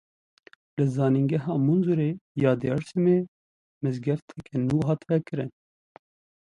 [0.77, 2.11] Li Zanîngeha Munzurê
[2.43, 3.17] ya Dêrsimê
[3.81, 5.51] mizgefteke nû hat vekirin.